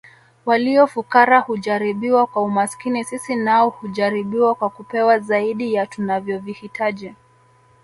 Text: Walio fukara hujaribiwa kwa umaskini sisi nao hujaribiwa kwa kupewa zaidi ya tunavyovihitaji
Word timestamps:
Walio 0.45 0.87
fukara 0.87 1.39
hujaribiwa 1.39 2.27
kwa 2.27 2.43
umaskini 2.43 3.03
sisi 3.03 3.35
nao 3.35 3.69
hujaribiwa 3.69 4.55
kwa 4.55 4.69
kupewa 4.69 5.19
zaidi 5.19 5.73
ya 5.73 5.85
tunavyovihitaji 5.87 7.13